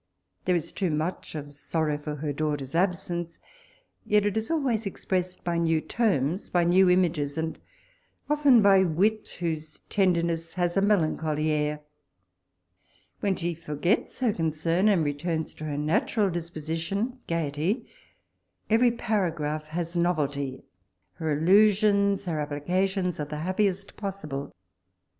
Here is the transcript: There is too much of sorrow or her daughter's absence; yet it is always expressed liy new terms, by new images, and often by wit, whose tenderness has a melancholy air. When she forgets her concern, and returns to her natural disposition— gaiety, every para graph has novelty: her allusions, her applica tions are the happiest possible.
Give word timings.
There 0.45 0.55
is 0.55 0.73
too 0.73 0.89
much 0.89 1.35
of 1.35 1.53
sorrow 1.53 2.01
or 2.07 2.15
her 2.15 2.33
daughter's 2.33 2.73
absence; 2.73 3.39
yet 4.03 4.25
it 4.25 4.35
is 4.35 4.49
always 4.49 4.87
expressed 4.87 5.43
liy 5.45 5.61
new 5.61 5.79
terms, 5.79 6.49
by 6.49 6.63
new 6.63 6.89
images, 6.89 7.37
and 7.37 7.59
often 8.27 8.63
by 8.63 8.81
wit, 8.83 9.35
whose 9.39 9.81
tenderness 9.91 10.55
has 10.55 10.75
a 10.75 10.81
melancholy 10.81 11.51
air. 11.51 11.81
When 13.19 13.35
she 13.35 13.53
forgets 13.53 14.17
her 14.17 14.33
concern, 14.33 14.87
and 14.87 15.05
returns 15.05 15.53
to 15.53 15.65
her 15.65 15.77
natural 15.77 16.31
disposition— 16.31 17.19
gaiety, 17.27 17.87
every 18.71 18.89
para 18.89 19.29
graph 19.31 19.65
has 19.67 19.95
novelty: 19.95 20.63
her 21.13 21.31
allusions, 21.37 22.25
her 22.25 22.43
applica 22.43 22.87
tions 22.87 23.19
are 23.19 23.25
the 23.25 23.37
happiest 23.37 23.95
possible. 23.97 24.51